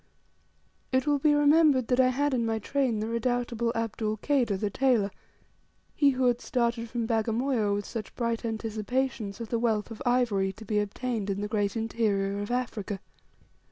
It 0.91 1.05
will 1.05 1.19
be 1.19 1.35
remembered 1.35 1.99
I 2.01 2.07
had 2.07 2.33
in 2.33 2.43
my 2.43 2.57
train 2.57 3.01
the 3.01 3.07
redoubtable 3.07 3.71
Abdul 3.75 4.17
Kader, 4.17 4.57
the 4.57 4.71
tailor, 4.71 5.11
he 5.93 6.09
who 6.09 6.25
had 6.25 6.41
started 6.41 6.89
from 6.89 7.05
Bagamoyo 7.05 7.75
with 7.75 7.85
such 7.85 8.15
bright 8.15 8.43
anticipations 8.43 9.39
of 9.39 9.49
the 9.49 9.59
wealth 9.59 9.91
of 9.91 10.01
ivory 10.03 10.53
to 10.53 10.65
be 10.65 10.79
obtained 10.79 11.29
in 11.29 11.41
the 11.41 11.47
great 11.47 11.77
interior 11.77 12.39
of 12.39 12.49
Africa. 12.49 12.99